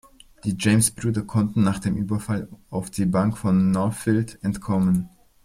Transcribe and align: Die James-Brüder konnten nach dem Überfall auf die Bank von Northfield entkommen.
Die 0.45 0.55
James-Brüder 0.57 1.21
konnten 1.21 1.61
nach 1.63 1.77
dem 1.77 1.95
Überfall 1.95 2.47
auf 2.71 2.89
die 2.89 3.05
Bank 3.05 3.37
von 3.37 3.69
Northfield 3.69 4.39
entkommen. 4.43 5.09